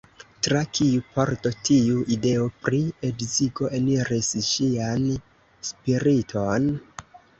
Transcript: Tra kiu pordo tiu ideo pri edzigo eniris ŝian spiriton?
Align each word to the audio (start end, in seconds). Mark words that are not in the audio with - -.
Tra 0.45 0.59
kiu 0.77 1.01
pordo 1.17 1.49
tiu 1.67 1.99
ideo 2.15 2.47
pri 2.67 2.79
edzigo 3.09 3.69
eniris 3.81 4.33
ŝian 4.49 5.07
spiriton? 5.71 6.67